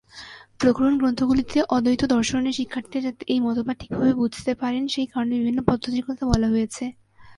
[0.59, 6.03] প্রকরণ গ্রন্থগুলিতে অদ্বৈত দর্শনের শিক্ষার্থীরা যাতে এই মতবাদ ঠিকভাবে বুঝতে পারেন, সেই কারণে বিভিন্ন পদ্ধতির
[6.09, 6.83] কথা বলা হয়েছে।